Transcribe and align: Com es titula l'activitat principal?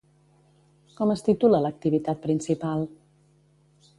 Com 0.99 1.11
es 1.15 1.21
titula 1.27 1.59
l'activitat 1.67 2.25
principal? 2.25 2.83